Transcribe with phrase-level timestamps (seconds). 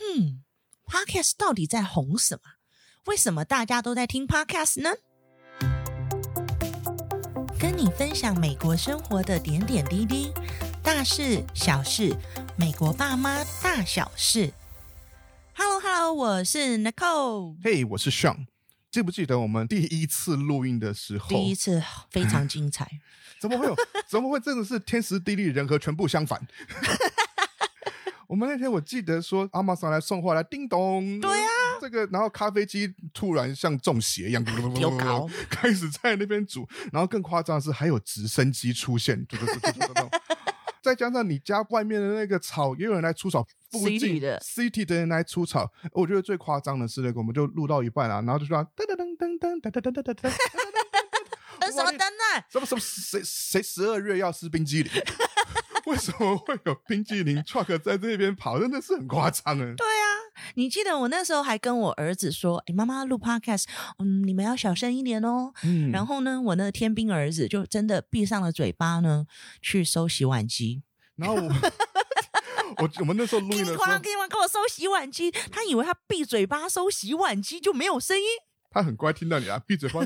[0.00, 0.42] 嗯
[0.84, 2.52] ，Podcast 到底在红什么？
[3.06, 4.90] 为什么大家都在听 Podcast 呢？
[7.58, 10.32] 跟你分享美国生活的点点滴滴，
[10.82, 12.14] 大事小事，
[12.56, 14.52] 美国爸妈大小事。
[15.54, 17.56] Hello，Hello，hello, 我是 Nicole。
[17.64, 18.46] 嘿，hey, 我是 Sean。
[18.90, 21.28] 记不记得我们第一次录音的时候？
[21.28, 23.00] 第一次非常精彩。
[23.40, 23.74] 怎么会有？
[24.08, 26.46] 怎么会真的是天时地利人和全部相反？
[28.28, 39.24] 我们那天我记得说，阿玛上来送货来，叮咚，对呀、啊，这个，然后咖啡机突然像中邪一样， 丢高， 开始在那边煮，然后更夸张的是还有直升机出现，
[40.82, 50.32] 再加上你家外面的那个草也有人来除草，附近的 City 的人来除草，我觉得最夸张的是那个，我们就录到一半啊，然后就说噔噔噔噔噔噔噔噔噔噔噔，
[51.60, 52.44] 噔什么灯呢？
[52.50, 54.92] 什么什么谁谁十二月要吃冰激凌？
[55.86, 58.58] 为什么会有冰淇淋 truck 在这边跑？
[58.60, 59.74] 真的是很夸张哎！
[59.76, 60.06] 对啊，
[60.54, 63.64] 你记得我那时候还跟我儿子说：“哎，妈妈录 podcast，
[63.98, 69.26] 嗯，你们要小声一点哦。”嗯，然后呢，我那个天兵儿子就真的闭上了嘴巴呢，
[69.62, 70.82] 去收洗碗机。
[71.14, 71.42] 然后我，
[72.78, 75.30] 我我们那时候录音的时候，给你给我收洗碗机。
[75.30, 78.24] 他以为他闭嘴巴收洗碗机就没有声音。
[78.76, 80.00] 他很乖，听到你啊， 闭嘴巴。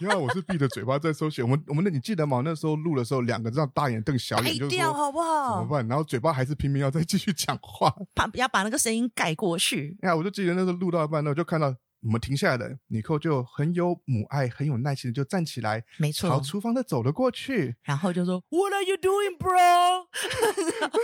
[0.00, 1.42] 因为我是闭着嘴巴在收写。
[1.42, 2.40] 我们我们那你记得吗？
[2.44, 5.58] 那时候录的时候，两个这样大眼瞪小眼，就说好不好？
[5.58, 5.86] 怎么办？
[5.88, 9.96] 然后嘴巴还是拼命要再继续讲话，怕要把那个声音盖过去。
[10.02, 11.74] 哎呀，我就记得那时候录到一半，那我就看到。
[12.04, 20.08] 我们停下来的，尼克就很有母爱、很有耐心的就站起来，没错，朝厨房的走了过去，然后就说： “What are you doing, bro？”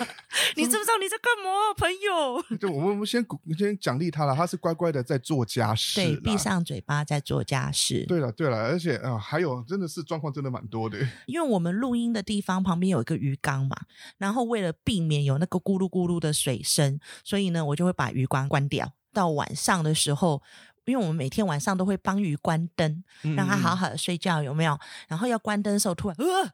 [0.58, 2.42] 你知不知道你在干嘛，朋友？
[2.58, 8.04] 就我们先鼓，先奖励他了，他是乖乖的在做家事，对，闭上嘴巴在做家事。
[8.08, 13.76] 对了，对了，而且啊、呃，还有真的是状况真的蛮多的， 因为我们录音的地方旁边有一个鱼缸嘛，
[14.18, 18.92] 然后为了避免有那个咕噜咕噜的水声，所以呢，我就会把鱼缸关掉。
[19.12, 20.42] 到晚上的时候。
[20.86, 23.04] 因为我们每天晚上都会帮鱼关灯，
[23.36, 24.78] 让它好好的睡觉，有没有？
[25.06, 26.50] 然后要关灯的时候，突然，呃，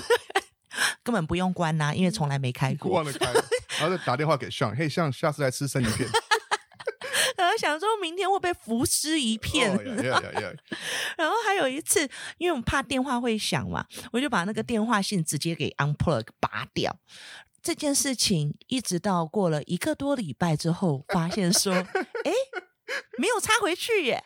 [1.02, 3.32] 根本不用关呐、啊，因为从来没开过，忘了开，
[3.78, 6.08] 然后再打电话给上，嘿，尚，下次来吃生鱼片。
[7.36, 9.70] 然后想说明天会被浮尸一片。
[9.74, 10.56] Oh, yeah, yeah, yeah, yeah.
[11.16, 12.08] 然后还有一次，
[12.38, 16.96] 因为我们怕电话会响嘛，我就把那个电话线直接给 unplug 拔掉。
[17.62, 22.32] 这件事情一直到过了一个多礼拜之后，发现说，哎。
[23.18, 24.22] 没有插回去耶！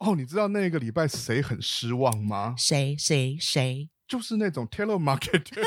[0.00, 2.54] 哦，你知道那个礼拜谁很失望吗？
[2.58, 3.88] 谁谁谁？
[4.12, 5.62] 就是那种 telemarketer，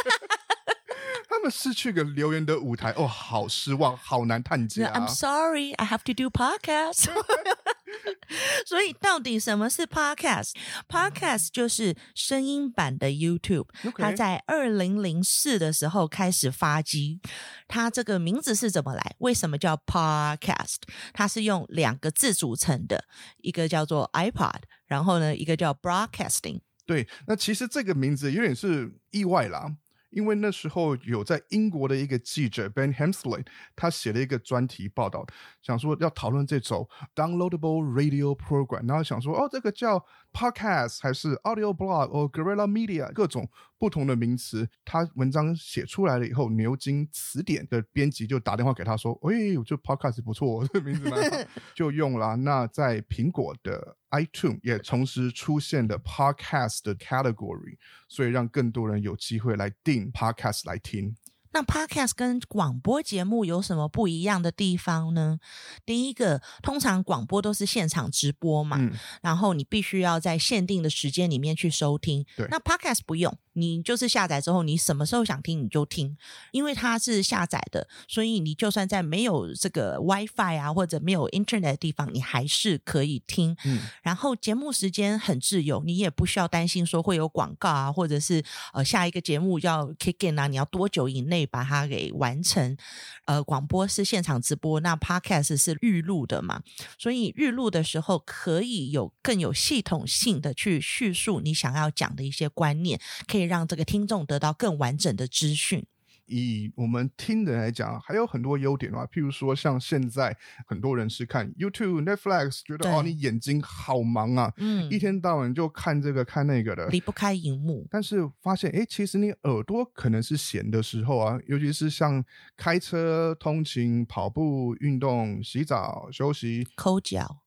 [1.28, 4.92] 他们失去个留言的舞台，哦，好失望，好难探家。
[4.94, 7.10] I'm sorry, I have to do podcast.
[8.68, 13.66] 所以，到底什么是 Podcast？Podcast 就是声音版的 YouTube。
[13.98, 17.20] 它在二零零四的时候开始发迹。
[17.68, 19.16] 它这个名字是怎么来？
[19.18, 20.82] 为什么叫 Podcast？
[21.14, 23.06] 它是用两个字组成的，
[23.38, 26.62] 一个叫做 iPod，然后呢，一个叫 Broadcasting。
[26.86, 29.76] 对，那其实这个名字有点是意外啦。
[30.12, 35.28] 因为那时候有在英国的一个记者 Ben Hemsley，他写了一个专题报道，
[35.62, 44.68] 想说要讨论这种 downloadable radio program，然后想说哦，这个叫 podcast 还是 audio blog 或 guerrilla media，各种不同的名词。
[44.84, 51.38] 他文章写出来了以后，牛津词典的编辑就打电话给他说：“哎，我这 podcast 不错， 这个名字蛮好，
[51.74, 57.78] 就用了。”那在苹果的 iTunes 也同时出现了 podcast 的 category，
[58.10, 61.16] 所以让更多人有机会来订 podcast 来听。
[61.56, 65.40] 那 podcast 跟广播节目有什么不一样的地方呢？
[65.86, 72.26] 第一个，通常广播都是现场直播嘛，嗯、然后你必须要在限定的时间里面去收听。
[72.36, 73.34] 对，那 podcast 不用。
[73.58, 76.18] 你就是下载之后，你什么时候想听你就听，
[76.52, 83.56] 因为它是下载的，所以你就算在没有这个 WiFi 啊或者没有 Internet 的地方，你还是可以听。
[83.64, 92.76] 嗯，然后节目时间很自由，你也不需要担心说会有广告啊，或者是呃下一个节目要 kick in 啊，你要多久以内把它给完成？
[93.24, 96.62] 呃，广播是现场直播，那 Podcast 是预录的嘛，
[97.00, 103.45] 所以预录的时候可以有更有系统性的去叙述你想要讲的一些观念，可以。
[103.46, 105.86] 让这个听众得到更完整的资讯。
[106.28, 117.86] 以我们听的人来讲，还有很多优点啊，譬如说，像现在很多人是看 YouTube、Netflix，觉得哦，你眼睛好忙啊，嗯，一天到晚就看这个看那个的，离不开荧幕。
[117.92, 122.26] 但是发现，哎，其实你耳朵可能是闲的时候啊，尤其是像
[122.58, 127.45] 开车、通勤、跑步、运动、洗澡、休息、抠脚。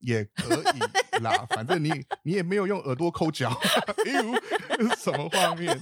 [0.00, 1.90] 也可以啦，反正你
[2.22, 3.50] 你也没有用耳朵抠脚，
[4.06, 5.78] 哎呦，什么画面？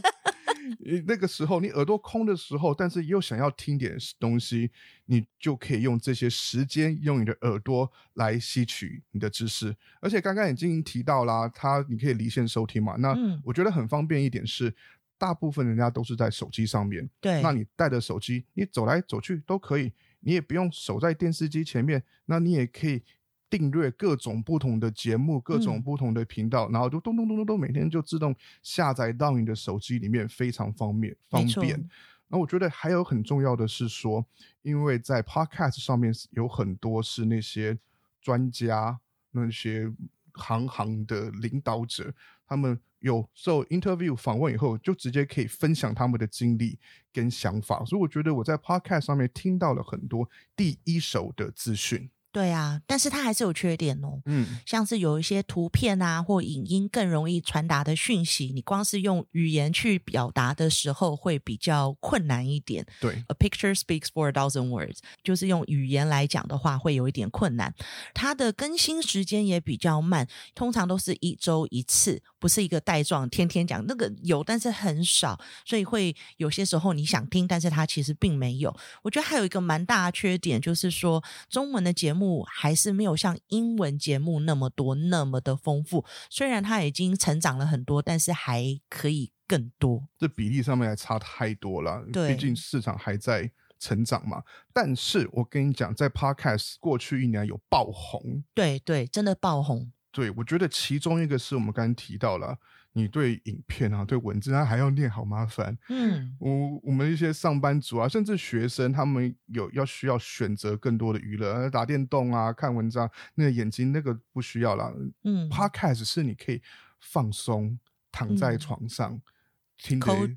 [1.06, 4.70] 那个时候你耳朵空的时候，但是又想要听点东西，
[5.06, 9.74] 你就可以用这些时间，用你的耳朵来吸取你的知识。
[10.00, 12.96] 而且刚刚已经提到啦，它你可以离线收听嘛。
[12.96, 14.74] 那我觉得很方便一点是，
[15.16, 17.08] 大部分人家都是在手机上面。
[17.20, 23.02] 对，那你带着手机，你走来走去都可以，你也不用守在电视机前面，那你也可以。
[23.50, 31.88] 订阅各种不同的节目，各种不同的频道，嗯、然后就咚咚咚咚咚，每天就自动下载到你的手机里面，非常方便方便。
[32.28, 34.24] 那我觉得还有很重要的是说，
[34.60, 37.78] 因为在 Podcast 上面有很多是那些
[38.20, 39.00] 专家、
[39.30, 39.90] 那些
[40.34, 42.12] 行行的领导者，
[42.46, 46.78] 他们有受 interview 访问以后，就直接可以分享他们的经历
[47.14, 52.10] 跟想法，所以我觉得我在 Podcast 上面听到了很多第一手的资讯。
[52.30, 54.20] 对啊，但是它还是有缺点哦。
[54.26, 62.86] 嗯，像是有一些图片啊或影音更容易传达的讯息，你光是用语言去表达的时候会比较困难一点。
[63.00, 67.74] 对，A picture speaks for a thousand words，就是用语言来讲的话会有一点困难。
[68.12, 73.82] 它的更新时间也比较慢，通常都是一周一次，不是一个带状天天讲。
[73.86, 78.76] 那个有，但是很少，所以会有些时候你想听，但是它其实并没有。
[79.02, 82.18] 我觉得还有一个蛮大的缺点，就是说中文的节目。
[82.18, 86.04] 目还是没有像英文节目那么多，那么的丰富。
[86.28, 90.08] 虽然它已经成长了很多，但是还可以更多。
[90.18, 92.04] 这比例上面还差太多了。
[92.12, 93.48] 对，毕竟市场还在
[93.78, 94.42] 成长嘛。
[94.72, 99.92] 但是我跟你讲，在 Podcast 过去一年有爆红，对对，真的爆红。
[100.10, 102.58] 对，我觉得其中一个是我们刚刚提到了。
[102.94, 105.76] 你对影片啊，对文字，啊还要念，好麻烦。
[105.88, 114.92] 嗯，我我们一些上班族啊，甚至学生，他们有要需要选择更多的娱乐，打电动啊，看文章，那个眼睛那个不需要了。
[115.22, 116.60] 嗯，Podcast 是你可以
[116.98, 117.78] 放松，
[118.10, 119.22] 躺在床上、嗯
[119.78, 120.36] 听的。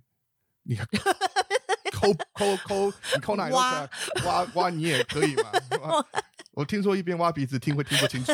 [0.64, 0.76] 你
[1.92, 3.66] 抠抠抠，你抠哪里都可
[4.22, 5.44] 以，挖挖挖你也可以嘛。
[6.52, 8.34] 我听说一边挖鼻子听会听不清楚，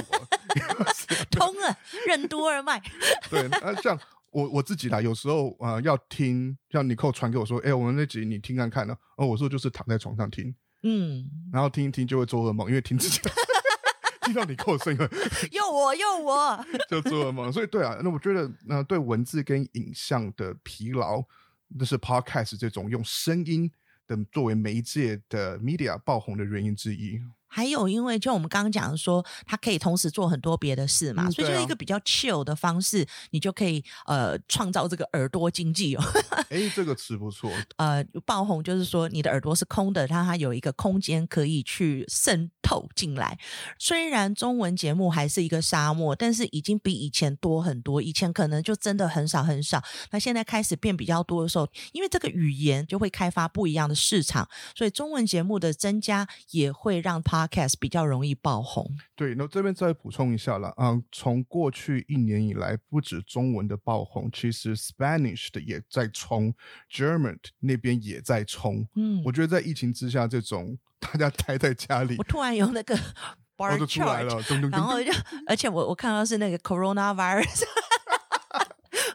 [1.32, 1.78] 通了，
[2.08, 2.82] 任督二脉。
[3.30, 4.00] 对，那像。
[4.30, 8.96] 我我自己啦，有时候啊、呃、要听，像你扣传给我说，哎、欸，我们那集你听看看呢。
[9.16, 10.54] 哦，我说就是躺在床上听，
[10.84, 13.20] 嗯，然后听一听就会做噩梦，因为听自己
[14.24, 15.00] 听到你扣的声音，
[15.54, 17.52] 又我又我，就做噩梦。
[17.52, 21.24] 所以对啊，那我觉得那、呃、对文字跟影像的疲劳，
[21.70, 23.72] 那是 Podcast 这种用声音
[24.06, 27.20] 等作为媒介的 media 爆红的原因之一。
[27.48, 36.04] 还有，因为就我们刚刚讲的说，他可以同时做很多别的事嘛，嗯、所以就是一个比较 chill 的方式，你就可以呃创造这个耳朵经济哦。
[36.50, 37.52] 哎，这个词不错。
[37.78, 43.38] 呃，爆红就是说你的耳朵是空的，让它有一个空间可以去渗透进来。
[43.80, 48.02] 虽然中文节目还是一个沙漠，但是已经比以前多很多。
[48.02, 58.90] 以前可能就真的很少很少，那现在开始变比较多的时候，因为这个语言就会开发不一样的市场，所以中文节目的增加也会让 Podcast 比较容易爆红。
[59.16, 66.54] 对，那这边再补充一下了啊、嗯，从过去一年以来，不止中文的爆红，其实 Spanish 的也在冲
[66.92, 68.88] ，German 那边也在冲。
[68.96, 72.96] 嗯，我觉得在疫情之下，这种大家待在家里，我突然有那个
[73.56, 75.12] bar chart，然后就，
[75.46, 77.64] 而且我我看到是那个 coronavirus。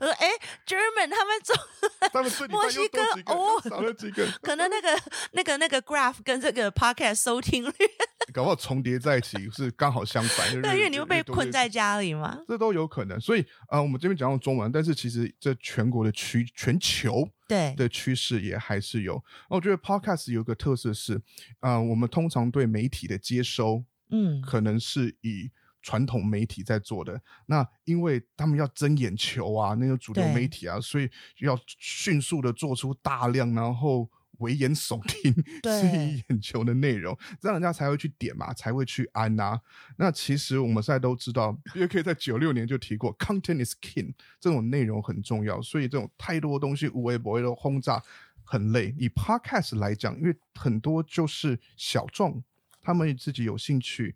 [0.01, 0.27] 我说：“哎
[0.67, 1.55] ，German 他们走，
[2.51, 5.01] 墨西哥哦，少了几个，可能那个
[5.33, 7.73] 那个那个 graph 跟这个 podcast 收听率，
[8.33, 10.63] 搞不好重叠在一起， 是刚好相反。
[10.63, 13.21] 对，因为你会被困在家里嘛，这都有可能。
[13.21, 19.23] 所以啊、呃，我们这边讲到中文，但是其实这全国的趋全球对的趋势也还是有。
[19.49, 21.15] 我觉得 podcast 有一个特色是，
[21.61, 25.51] 啊、呃，我们通常对媒体的接收，嗯，可能是以。”
[25.85, 34.09] 传统媒体在做的，那因为他们要争眼球啊，那个主流媒体啊，所以要迅速的做出大量，然后
[34.43, 35.33] 危言耸听、
[35.81, 39.59] 吸引眼球的内容，这样人家才会去点嘛，才会去按啊。
[39.97, 48.03] 那其实我们现在都知道也可以在九六年就提过，content is king，这种内容很重要，所以这种太多东西无微不微的轰炸
[48.45, 48.95] 很累。
[48.99, 52.45] 以 podcast 来讲，因为很多就是小众，
[52.83, 54.15] 他们自己有兴趣。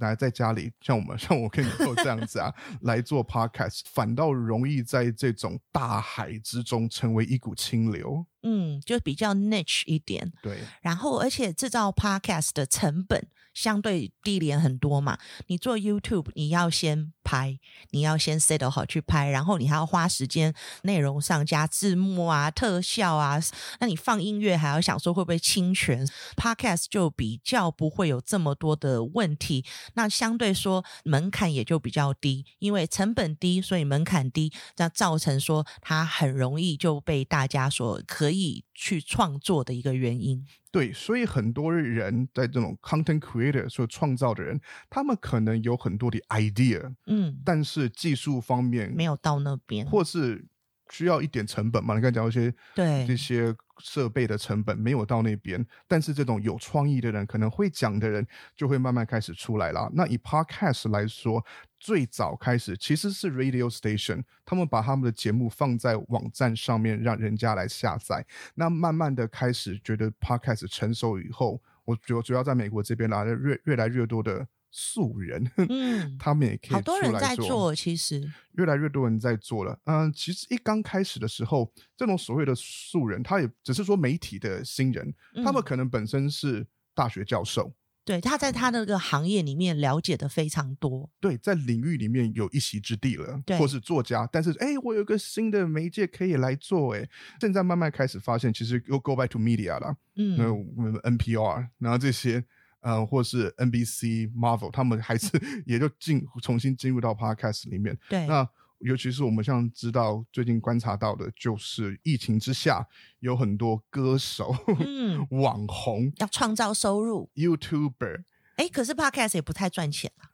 [0.00, 8.24] 来在家里，像我们， 像我跟你做这样子啊，来做 podcast，反倒容易在这种大海之中成为一股清流。
[8.48, 10.32] 嗯，就比较 niche 一点。
[10.42, 15.18] 对，然后而且制造 podcast 的成本相对低廉很多嘛。
[15.48, 17.58] 你做 YouTube，你要先拍，
[17.90, 23.38] 你要先 set 好去拍，然后你还要花时间内容上加字幕啊、特效啊。
[23.80, 29.64] 那你放音乐还要想说会不会侵权？Podcast 就比较不会有这么多的问题。
[29.94, 38.37] 那相对说门槛也就比较低，因为成本低，所以门槛低，那造成说它很容易就被大家所可以
[38.74, 40.44] 去创作的一个原因。
[40.70, 50.46] 对，所以很多人在这种 content creator 所创造的人，他们可能有很多的 idea，嗯，但是技术方面没有到那边，或是。
[50.90, 51.94] 需要一点成本嘛？
[51.94, 58.26] 你刚才讲一些对这些设备的成本没有到那边，但是这种有创意的人，可能会讲的人
[58.56, 59.90] 就会慢慢开始出来了。
[59.92, 61.44] 那以 Podcast 来说，
[61.78, 68.26] 最早开始其实是 Radio Station，他们把他们的节目放在网站上面，让人家来下载。
[68.54, 74.46] 那慢慢的开始觉得 Podcast 成熟以后，我主主要在美国这边来了越越来越多的。
[74.70, 79.80] 素人， 嗯，他们也可以好多人在做，其实越来越多人在做了。
[79.84, 87.72] 嗯，其实一刚开始的时候，这种所谓的素人，他也只是说媒体的新人，嗯、他们可能本身是大学教授，
[88.08, 94.26] 对，他在他的这个行业里面了解的非常多，对，在领域里面有一席之地了，对，或是作家。
[94.32, 97.06] 但是，哎，我有个新的媒介可以来做，哎，
[97.38, 102.42] 现在慢慢开始发现，其实又 go back to media 了，嗯，那我们 NPR，然后这些。
[102.80, 105.28] 呃，或是 NBC、Marvel，他们还是
[105.66, 107.98] 也就进重新进入到 Podcast 里面。
[108.08, 112.86] 对，那尤其是我们像知道最近观察到的，就是疫情之下
[113.20, 118.24] 有很多歌手、嗯、 网红要创造收入，YouTuber。
[118.56, 120.30] 哎，可是 Podcast 也不太赚钱啊。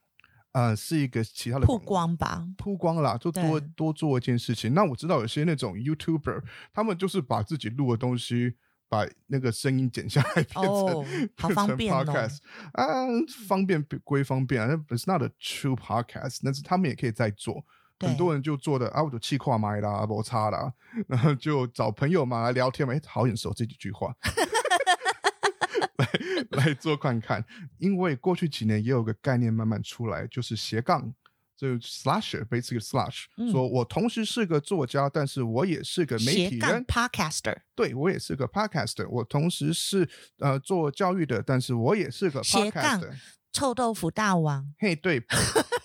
[0.52, 4.72] 呃，是一个其他的曝光吧，曝光啦，就多多做一件事情。
[4.74, 8.56] 那我知道有些那种 YouTuber，他们就是把自己录的东西。
[8.86, 11.04] 把那个声音剪下来变成、哦、
[11.36, 12.38] 好方便 podcast
[12.74, 13.06] 啊，
[13.48, 17.64] 方便归方便啊，那 it's not a true podcast，但是他们也可以在做。
[18.00, 20.72] 很多人就做的啊，我就气跨麦啦，摩擦啦，
[21.08, 24.14] 然后就找朋友嘛来聊天嘛，哎，好眼熟这几句话，
[25.98, 27.44] 来来做看看。
[27.78, 31.14] 因为过去几年也有个概念慢慢出来，就是斜杠。
[31.56, 37.56] 就 slasher，basically slash，、嗯、说我同时是个作家，但是我也是个媒体人，podcaster。
[37.76, 39.08] 对，我也是个 podcaster。
[39.08, 40.06] 我同时是
[40.38, 43.12] 呃做教育的，但是我也是个 podcaster。
[43.54, 45.22] 臭豆腐大王，嘿，对，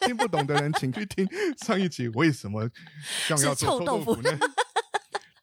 [0.02, 1.26] 听不懂的人请去听
[1.64, 2.68] 上一集，为什么
[3.28, 4.30] 像要做臭豆腐呢？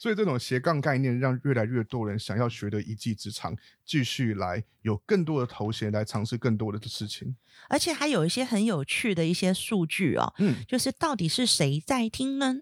[0.07, 7.35] 所以这种斜杠概念，让越来越多人想要学的一技之长，继续来有更多的头衔来尝试更多的事情。
[7.69, 12.55] 而且还有一些很有趣的一些数据哦，嗯，就是到底是谁在听呢？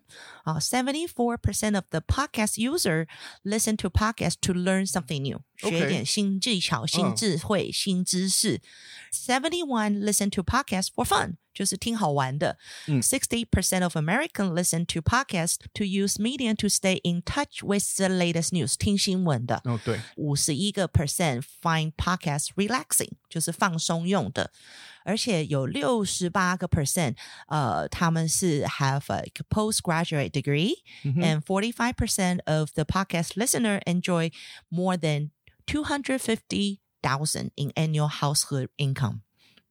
[0.45, 3.07] 啊，seventy four percent of the podcast user
[3.43, 7.77] listen to podcast to learn something new，学一点新技巧、新智慧、uh.
[7.77, 8.63] 新知识。
[9.13, 11.35] seventy one listen to podcast for fun。
[11.54, 12.58] 就是听好玩的。
[13.02, 18.08] Sixty percent of Americans listen to podcasts to use media to stay in touch with the
[18.08, 18.76] latest news。
[18.78, 19.62] 听新闻的。
[19.66, 20.00] 哦，对。
[20.16, 24.52] 五十一个 percent find podcasts relaxing，就是放松用的。
[25.04, 27.16] 而且有六十八个 percent，
[27.48, 31.22] 呃，他们是 have a postgraduate degree，嗯哼。
[31.22, 34.32] and forty five percent of the podcast listener enjoy
[34.70, 35.32] more than
[35.66, 39.22] two hundred fifty thousand in annual household income。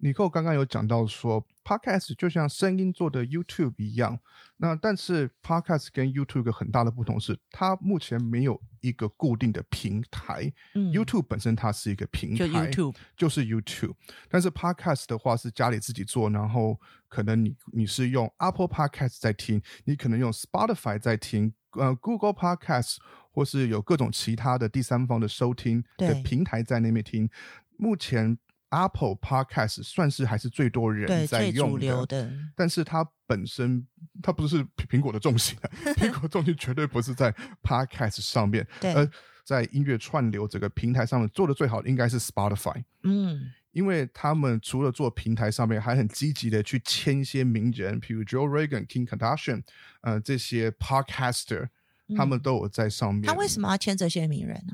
[0.03, 4.19] 尼克刚刚有讲到说，Podcast 就像声音做的 YouTube 一样。
[4.57, 10.51] 那但是 Podcast 跟 YouTube 一个很大的不同是，它目前没有一个固定的平台。
[10.73, 13.93] 嗯，YouTube 本身它是一个平台，就 YouTube 就是 YouTube。
[14.27, 22.97] 但是 Podcast 的话是家里自己做，然后可能你你是用 Apple Podcast 在听，你可能用 Spotify 在听，呃，Google Podcast
[23.31, 27.29] 或是有各种其他的第三方的收听的平台在那边听。
[27.77, 28.37] 目前。
[28.73, 32.33] Apple Podcast 算是还是最多人在用的，的。
[32.55, 33.85] 但是它本身
[34.21, 35.57] 它不是苹果的重心，
[35.95, 39.07] 苹果重心绝对不是在 Podcast 上面，而
[39.45, 49.63] 在音乐串流这个平台上面做的最好的应该是 Spotify，嗯，因为他们除了做平台上面，还很积极的去签一些名人，譬如 Joe Rogan、King Kardashian，
[50.01, 51.67] 呃，这些 Podcaster，
[52.15, 53.23] 他们都有在上面。
[53.23, 54.73] 他为什么要签这些名人呢？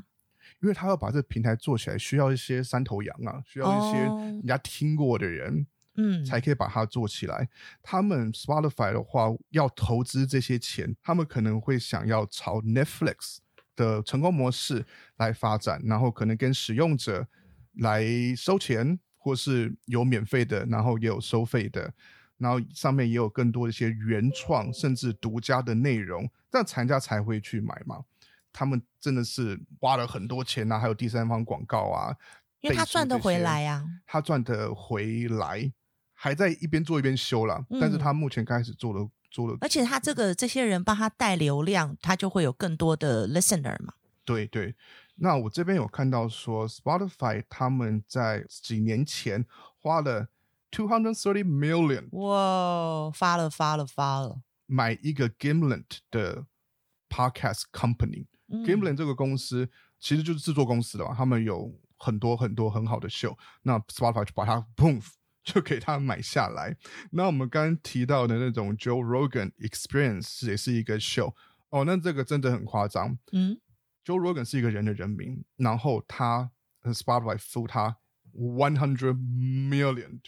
[0.60, 7.48] 因为他要把这个平台做起来，需要一些三头羊啊，需要一些人家听过的人，嗯，才可以把它做起来。
[7.82, 13.38] 他们 Spotify 的话，要投资这些钱，他们可能会想要朝 Netflix
[13.74, 14.84] 的成功模式
[15.16, 17.26] 来发展，然后可能跟使用者
[17.78, 18.04] 来
[18.36, 21.92] 收钱，或是有免费的，然后也有收费的，
[22.36, 28.04] 然后上面也有更多的一些原创甚至独家的内容，这样厂家才会去买嘛。
[28.52, 32.14] 他们真的是花了很多钱啊，还有第三方广告啊，
[32.60, 35.72] 因为他赚得回来呀，他赚得回来，
[36.12, 37.64] 还在一边做一边修了。
[37.70, 43.94] 嗯、但是他目前开始做了做了，而且他这个这些人帮他带流量，他就会有更多的 listener 嘛。
[44.24, 44.74] 对对，
[45.16, 49.44] 那我这边有看到说，Spotify 他们在几年前
[49.78, 50.28] 花了
[50.70, 52.08] two hundred thirty million。
[52.12, 54.42] 哇，发了发了发了！
[54.66, 56.46] 买一个 Gimlet 的
[57.08, 58.26] podcast company。
[58.50, 63.36] 嗯、Gimlin 这个公司其实就是制作公司的嘛，他们有很多很多很好的秀。
[63.62, 65.02] 那 Spotify 就把它 boom
[65.42, 66.76] 就给他买下来。
[67.12, 71.34] 那我们刚刚提到的那种 Joe Rogan Experience 也是一个秀
[71.70, 73.16] 哦，那这个真的很夸张。
[73.32, 73.58] 嗯
[74.04, 76.50] ，Joe Rogan 是一个人的人名，然后他
[76.82, 77.96] Spotify 付他
[78.34, 80.20] one hundred million，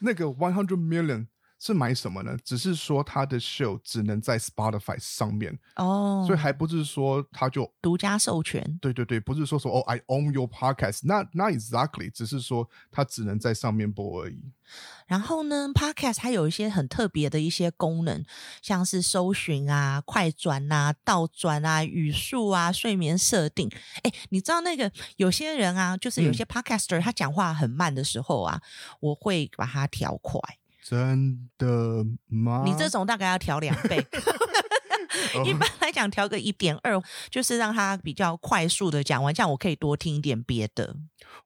[0.00, 1.28] 那个 one hundred million。
[1.58, 2.36] 是买什么呢？
[2.44, 8.78] 只是说他的 show 只能在 Spotify 上面哦，所以还不是说他就独家授权。
[8.80, 14.52] 对对对，不是说说哦，I own your podcast，那那 exactly，只是说他只能在上面播而已。
[15.06, 18.22] 然后呢，podcast 它有一些很特别的一些功能，
[18.60, 23.68] 像是搜寻啊、快转啊、倒转啊、语速啊、睡眠设定。
[24.02, 28.60] 哎，你知道那个有些人啊，就是有些 podcaster、嗯、他讲话很慢的时候啊，
[29.00, 30.38] 我会把它调快。
[30.88, 32.62] 真的吗？
[32.64, 33.98] 你这种大概要调两倍，
[35.44, 40.96] 一般来讲调个一点二，就是让它比较快速的讲完，这样我可以多听一点别的。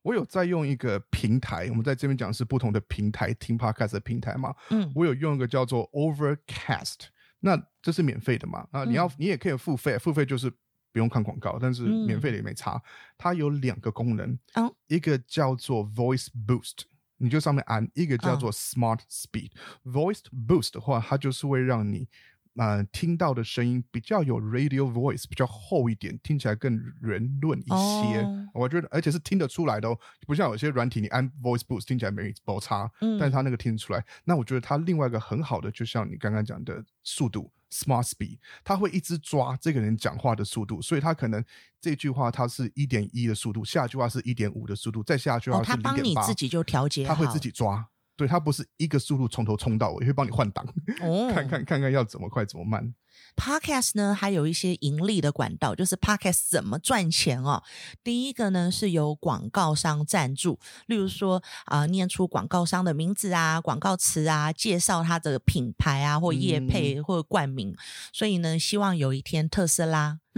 [0.02, 4.54] 我有在用一个平台，我们在这边讲是不同的平台听 podcast 的平台嘛。
[4.70, 7.06] 嗯，我有用一个叫做 Overcast，
[7.40, 8.68] 那这是免费的嘛？
[8.70, 10.48] 啊，你要你也可以付费，付费就是
[10.92, 12.80] 不用看广告，但是免费的也没差。
[13.18, 16.84] 它有两个功能，嗯，一个叫做 Voice Boost。
[17.22, 22.08] 你就上面按一个叫做 Smart Speed，Voice Boost 的话，它就是会让你
[22.56, 28.20] 呃听到的声音比较有 Radio Voice，比较厚一点，听起来更圆润一些。
[28.20, 28.64] Oh.
[28.64, 34.04] 我觉得，而且是听得出来的哦，不像有些软体你按 Voice Boost 听起来没包差，嗯，但是它那个听得出来。
[34.24, 37.50] 那我觉得它另外一个很好的，就像你刚刚讲的速度。
[37.72, 41.42] Smart Speed，他会一直抓这个人讲话的速度，所以他可能
[41.80, 45.90] 这句话他是一点一的速度，下句话是一点五的速度，再下句话是零点八。
[45.90, 50.64] 他帮你自己就调节，他会自己抓，对，他不是一个速度从头冲到尾，会帮你换挡，
[51.00, 52.94] 哦、 看看看看要怎么快怎么慢。
[53.36, 57.62] Podcast 呢，还有一些盈利的管道，就是 Podcast 怎么赚钱哦。
[58.04, 67.70] 第一个呢，是由广告商赞助，例如说啊、呃，念出广告商的名字啊、广告词啊，介绍他的品牌啊，或业配或冠名。
[67.70, 67.76] 嗯、
[68.12, 70.18] 所以呢，希望有一天特斯拉，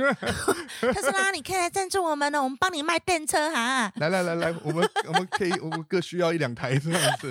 [0.80, 3.92] 特斯拉，你可以来赞助我们呢，我们帮你卖电车哈。
[3.96, 7.30] 来来来来，我们我们可以，我们各需要一两台这样子。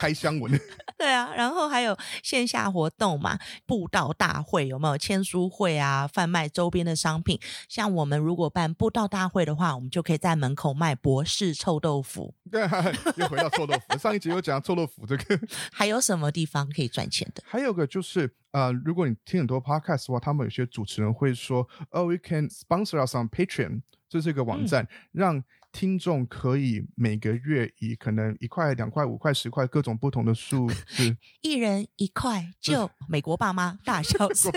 [0.00, 0.50] 开箱文，
[0.96, 6.06] 对啊，然后还有线下活动嘛，布道大会有没有签书会啊？
[6.06, 12.34] 贩卖周边的商品，像我们如果办布道大会的话，我们就可以在门口卖博士臭豆腐。
[12.50, 12.62] 对，
[13.16, 13.98] 又回到臭豆腐。
[13.98, 15.38] 上一集有讲臭豆腐这个，
[15.70, 17.42] 还有什么地方可以赚钱的？
[17.46, 25.44] 还有个就是，呃，如果你听很多 podcast 的话，他们有些主持人会说，哦，we can sponsor us on Patreon，这是一个网站，嗯、让。
[25.72, 34.50] 听众可以每个月以可能一块、两块、五块、十块各种不同的数字， 一人一块，就美国爸妈大小事，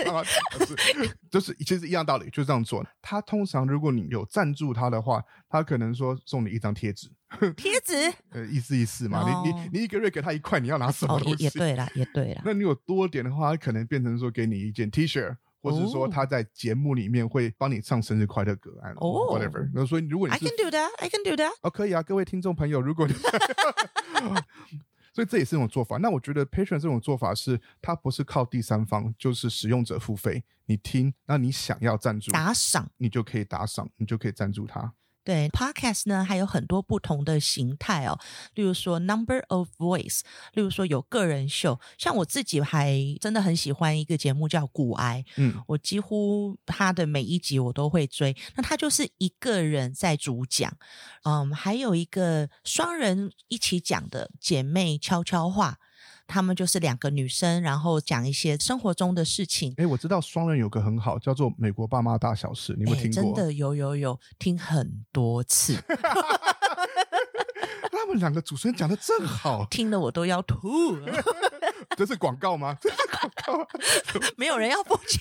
[1.30, 2.84] 就是其实一样道理，就这样做。
[3.00, 7.08] 他通常如果你有赞助他的话，他可能说送你一张贴纸，
[7.56, 7.94] 贴纸，
[8.30, 9.20] 呃，意思意思嘛。
[9.20, 11.46] 哦、你你你一个月给他一块，你要拿什么东西？
[11.46, 12.42] 哦、也对啦，也对啦。
[12.44, 15.36] 那你有多点的话，他可能变成说给你一件 T 恤。
[15.64, 19.66] 或是说他在节目里面会帮你唱生日快乐歌啊，whatever。
[19.72, 21.52] 那所以如果你 I can do that, I can do that。
[21.62, 23.14] 哦，可以啊，各位听众朋友，如果你，
[25.14, 25.96] 所以这也是一种做法。
[25.96, 34.92] 那我觉得 Patreon 这种做法是，它不是靠第三方，就是使用者付费，你听，那你想要赞助打赏，你就可以打赏，你就可以赞助他。
[35.24, 38.18] 对，Podcast 呢还有很多不同的形态哦，
[38.54, 40.20] 例如说 Number of Voice，
[40.52, 50.76] 例如说有个人秀，像我自己还真的很喜欢一个节目叫股癌，嗯，我几乎他的每一集我都会追，那他就是一个人在主讲，
[51.24, 55.78] 嗯，还有一个双人一起讲的姐妹悄悄话。
[56.26, 59.74] 他们就是两个女生，然后讲一些生活中的事情。
[59.76, 63.22] 哎，我知道双人有个很好，叫做《美国爸妈大小事》，你有没有听过？
[63.22, 65.76] 真的有有有，听很多次。
[67.90, 70.98] 他们两个主持人讲的正好，听得我都要吐。
[71.96, 72.76] 这是广告吗？
[72.80, 73.66] 这是广告，
[74.36, 75.20] 没有人要付钱。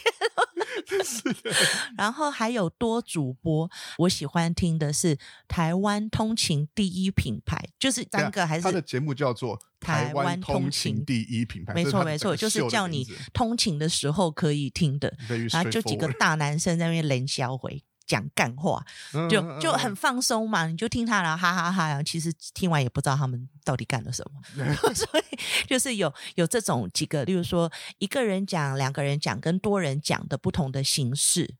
[1.98, 15.14] 然后还有多主播，我喜欢听的是台湾通勤第一品牌，就是三个还是他的节目叫做台湾通勤第一品牌，没错没错，就是叫你通勤的时候可以听的。
[15.52, 17.84] 然后就几个 大男生在那边冷笑回。
[18.06, 18.84] 讲干话，
[19.30, 22.04] 就就很放松嘛，你就听他，然后哈哈哈哈。
[22.04, 24.42] 其实听完也不知道他们到底干了什么，
[24.94, 25.38] 所以
[25.68, 31.56] 就是有有这种几个，例如说一个人讲、两个人讲跟多人讲的不同的形式。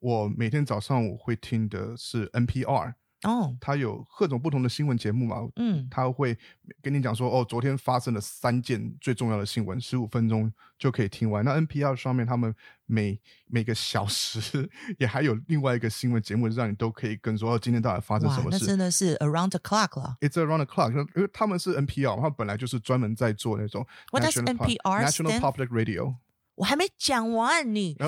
[0.00, 6.36] 我每天早上我会听的是 NPR，哦，他有各种不同的新闻节目嘛，嗯，他会
[6.80, 11.44] 跟你讲说，哦，昨天发生了三件最重要的新闻，十五分钟就可以听完。
[11.44, 12.54] 那 NPR 上面他们
[12.86, 18.58] 每每个小时 也还有另外一个新闻节目，让你都可以跟说，哦，今天到底发生什么事？
[18.60, 20.16] 那真的是 around the clock 了。
[20.20, 26.16] It's around the clock，因为他们是 NPR，他们本来就是专门在做那种 What does NPR National Public Radio。
[26.54, 27.96] 我还没讲完你。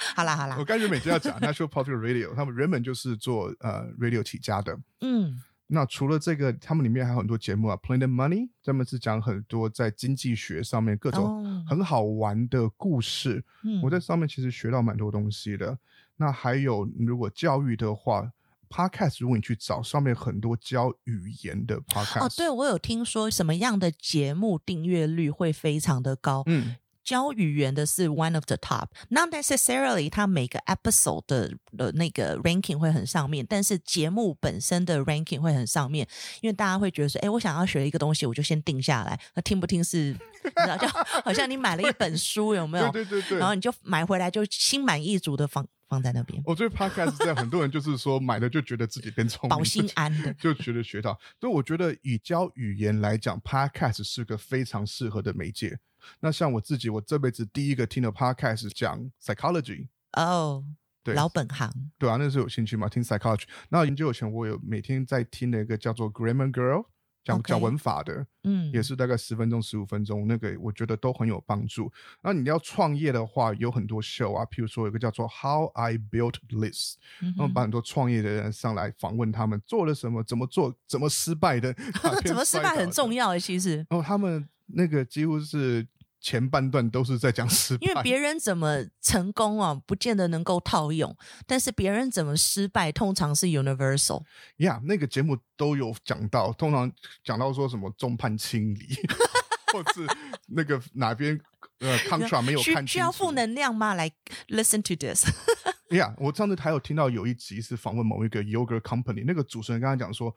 [0.16, 4.78] 好啦好啦，我刚才原本就要讲 National Public Radio，他们原本就是做呃 radio 起家的。
[5.00, 13.44] 嗯，那除了这个，他们里面还有很多节目啊，Planet Money，他们是讲很多在经济学上面各种很好玩的故事。
[13.64, 15.78] 嗯，我在上面其实学到蛮多东西的。
[16.16, 18.32] 那还有，如果教育的话
[18.68, 22.24] ，Podcast，如果你去找上面很多教语言的 Podcast。
[22.24, 26.42] 哦，对，我有听说什么样的节目订阅率会非常的高。
[26.46, 26.76] 嗯。
[27.08, 36.06] 教语言的是 one of the top，not necessarily 它每个 episode 的的那个 ranking 会很上面，但是节目本身的 ranking 会很上面，
[36.42, 40.08] 因为大家会觉得说，哎，我想要学一个东西，我就先定下来，那听不听是，
[40.44, 40.86] 你知道，就
[41.24, 42.92] 好像你买了一本书，有没有？
[42.92, 43.38] 对对对对。
[43.38, 46.42] 然后你就买回来就心满意足的放放在那边。
[46.44, 51.18] 我觉得 podcast 是这样，很多人就是说买了就觉得自己变聪明， 保心安的， 就觉得学到。
[51.40, 55.78] 所以我觉得以教语言来讲，podcast 是个非常适合的媒介。
[56.20, 60.64] 那像我自己，我这辈子第一个听的 podcast 讲 psychology 哦，
[61.02, 63.44] 对，老本行，对啊，那时候有兴趣嘛，听 psychology。
[63.68, 66.86] 那研究以前我有每天在听的一个叫做 Grammar Girl
[67.24, 71.92] 讲讲文法的，嗯，也是大概十分钟、十五分钟，那个我觉得都很有帮助。
[72.22, 81.74] 那你要创业的话，有很多 show 啊，譬如说有个叫做 How I Built This，然后把很多创业的人上来访问他们做了什么，怎么做，怎么失败的
[82.24, 83.76] 怎么失败很重要的，其实。
[83.90, 85.86] 然后他们那个几乎是。
[86.20, 94.24] 前半段都是在讲失败，因为别人怎么成功啊，不见得能够套用，但是别人怎么失败，通常是 universal。
[94.56, 96.90] 呀，yeah, 那个节目都有讲到，通常
[97.22, 98.84] 讲到说什么众叛亲离，
[99.72, 100.04] 或是
[100.48, 101.40] 那个哪边
[101.78, 103.94] 呃 contra 没有看清，需要负能量吗？
[103.94, 104.10] 来
[104.48, 105.24] listen to this。
[105.96, 110.34] 呀，yeah, 我上次还有听到有一集是访问某一个 yogurt company，那个主持人跟他讲说，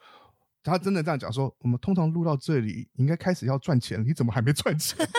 [0.63, 4.97] 他真的这样讲说，我们通常录到这里应该开始要赚钱，你怎么还没赚钱？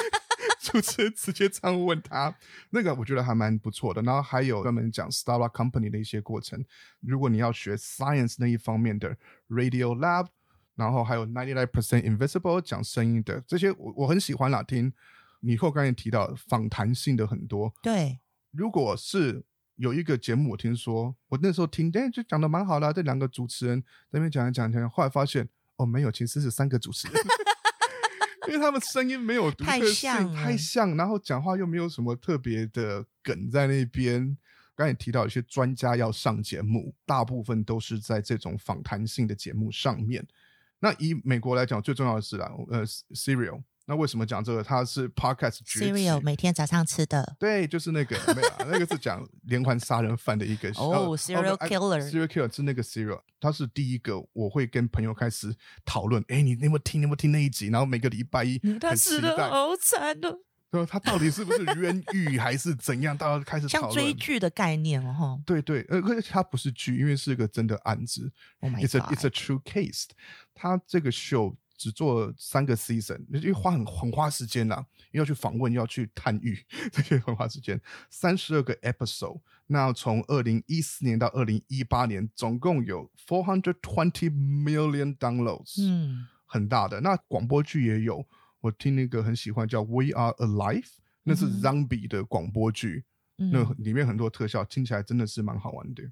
[0.63, 2.35] 主持人直接这样问他，
[2.71, 4.01] 那个我觉得还蛮不错的。
[4.03, 6.65] 然后还有专门讲 startup company 的一些过程。
[7.01, 9.15] 如果你要学 science 那一方面的
[9.49, 10.29] Radio Lab，
[10.77, 14.63] 然后还有 ninety nine percent invisible 讲声音的这些我，我我很喜欢啦。
[14.63, 14.93] 听
[15.41, 17.75] 你后刚才提到访谈性的很多。
[17.83, 18.21] 对，
[18.53, 19.45] 如果是
[19.77, 27.17] 有一个节目，我听说我那时候听，哎，就讲的蛮好的，这两个主持人在那边讲一讲讲，后来发现哦，没有，其实是三个主持人。
[28.49, 34.37] 因为他们声音没有独特性，太像，太像，然后讲话又没有什么特别的梗在那边。
[34.75, 40.27] 刚才提到有些专家要上节目，大部分都是在这种访谈性的节目上面。
[40.81, 43.63] 那以美国来讲，最重要的是啦，呃，Serial。
[43.87, 44.63] 那为什么讲这个？
[44.63, 55.53] 它是 Podcast Cereal 每天早上吃的，对，就是那个没有，那个是讲连环杀人犯的一个哦，Serial Killer，Serial Killer 是那个 Serial，它是第一个我会跟朋友开始
[55.85, 57.01] 讨论，哎，你有没有听？
[57.01, 57.69] 你有没有听那一集？
[57.71, 60.39] 然后每个礼拜一他死的，好惨的，
[60.71, 63.19] 对，他到底是不是冤狱 还是怎样？
[63.19, 70.05] 大家开始讨论像追剧的概念哦，对对，而且它不是剧，因为是一个真的案子，Oh my God，It's a It's a true case，
[70.55, 71.57] 他这个 show。
[71.83, 76.57] 只做三个 season，因为花很很花时间啦，要去访问，要去探狱，
[76.93, 77.81] 这些很花时间。
[78.09, 87.01] 三十二个 episode，那从二零一四年到二零一八年，总共有 four hundred twenty million downloads，嗯，很大的。
[87.01, 88.25] 那广播剧也有，
[88.61, 90.87] 我听那个很喜欢叫 We Are Alive，
[91.25, 93.03] 那是 Zombie 的广播剧。
[93.07, 96.03] 嗯那里面很多特效，听起来真的是蛮好玩的。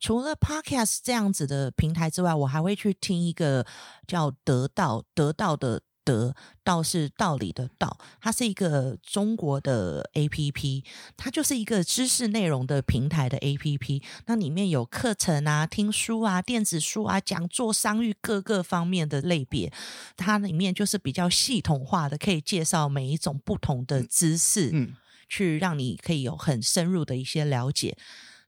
[0.00, 3.64] 除了 Podcast 这样子的平台之外，我还会去听一个
[4.06, 10.84] 叫得到，得到的得，道是道理的道，它是一个中国的 APP，
[11.16, 14.02] 它就是一个知识内容的平台的 APP。
[14.26, 19.72] 那里面有课程啊、听书啊、电子书啊、讲座、商誉各个方面的类别，
[20.16, 24.70] 它里面就是比较系统化的，可以介绍每一种不同的知识。
[24.70, 24.82] 嗯。
[24.82, 24.94] 嗯
[25.32, 27.96] 去让你可以有很深入的一些了解。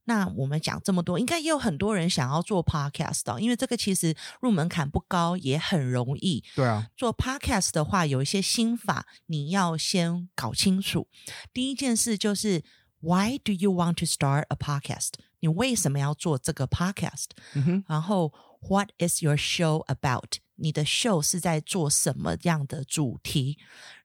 [0.05, 6.44] 那我们讲这么多，应该也有很多人想要做 podcast 哦，因为这个其实入门槛不高，也很容易。
[6.55, 11.09] 对啊，做 podcast 的话，有一些心法你要先搞清楚。
[11.55, 12.62] 第一件事就是
[13.01, 15.12] ，Why do you want to start a podcast？
[15.40, 17.31] 你为什么要做这个 podcast？
[17.55, 17.83] 嗯。
[17.88, 18.31] 然后
[18.68, 20.37] ，What is your show about？
[20.56, 23.58] 你的 show 是在做什么样的主题？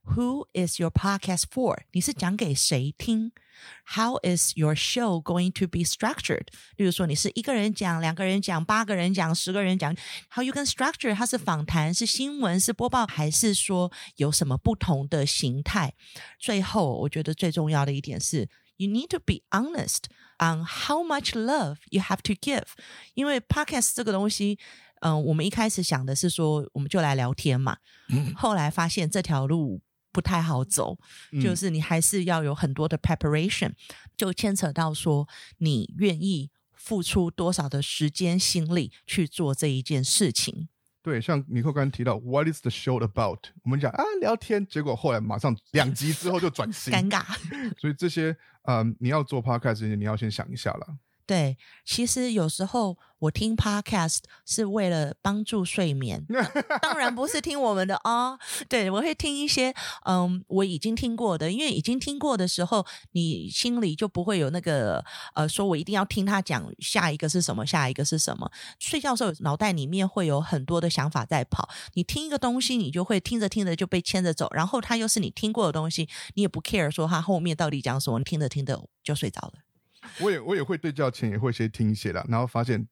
[0.04, 1.82] Who is your podcast for？
[1.92, 3.32] 你是讲给谁听？
[3.86, 6.48] How is your show going to be structured？
[6.76, 9.96] 例如说，你是一个人讲、两个人讲、八个人讲、十个人讲，
[10.30, 11.14] How you can structure？
[11.14, 15.94] 它是访谈、是新闻、是播报，还是说有什么不同的形态？
[16.38, 20.04] 最后，我觉得最重要的一点是，You need to be honest
[20.38, 22.66] on how much love you have to give。
[23.14, 24.58] 因为 podcast 这个东西。
[24.99, 27.77] 嗯，我们一开始想的是说，我们就来聊天嘛。
[28.09, 29.81] 嗯，后来发现这条路
[30.11, 30.97] 不太好走，
[31.31, 33.71] 嗯，就是你还是要有很多的 preparation，
[34.17, 35.27] 就牵扯到说
[35.59, 40.67] 你愿意付出多少的时间心力去做这一件事情。
[41.01, 43.39] 对，像尼克刚刚提到，What is the show about？
[43.63, 47.23] 我们讲啊聊天，结果后来马上两集之后就转型，尴尬。
[47.79, 50.97] 所以这些，嗯，你要做 podcast 之前，你要先想一下了。
[51.29, 56.25] 对，其实有时候我听 podcast 是为了帮助睡眠，
[56.81, 58.39] 当然不是听我们的哦。
[58.67, 59.71] 对，我会听一些
[60.07, 68.51] 嗯，我已经听过的，因为已经听过的时候，你心里就不会有那个呃，说我一定要听他讲下一个是什么，下一个是什么。
[68.79, 71.69] 睡觉的时候，脑袋里面会有很多的想法在跑。
[71.93, 79.68] 你听一个东西，你就会听着听着就被牵着走，然后它又是你听过的东西，你也不 care 说它后面到底讲什么，你听着听着就睡着了。
[80.21, 82.87] 我也我也会对觉前也会先听一些啦，然后发现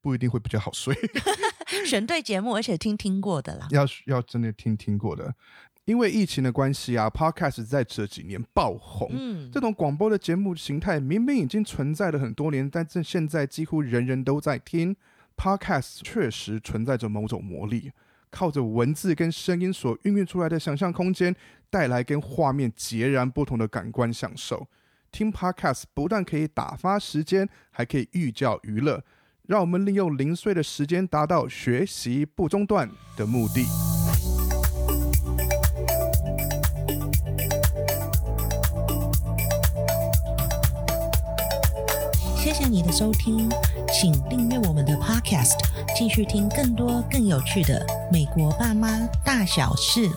[0.00, 0.94] 不一定会比较好睡。
[1.86, 5.34] 选对节目，而且听听过的啦，要要真的听听过的。
[5.84, 9.10] 因为疫情的关系啊，Podcast 在这几年爆红。
[9.10, 14.96] 嗯，这种广播的节目形态明明已经存在了很多年，但是现在几乎人人都在听。
[15.36, 17.90] Podcast 确实存在着某种魔力，
[18.30, 21.34] 靠着文字跟声音所孕育出来的想象空间，
[21.68, 24.68] 带来跟画面截然不同的感官享受。
[25.12, 29.04] 听 Podcast 不但可以打发时间，还可以寓教于乐，
[29.46, 33.66] 让我们利用零碎的时间，达到学习不中断的目的。
[42.36, 43.48] 谢谢你的收听，
[43.92, 45.58] 请订阅我们的 Podcast，
[45.96, 50.10] 继续听更多更有趣的美国爸妈大小事。